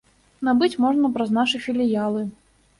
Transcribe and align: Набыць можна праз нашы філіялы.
Набыць 0.47 0.77
можна 0.85 1.13
праз 1.19 1.37
нашы 1.39 1.63
філіялы. 1.69 2.29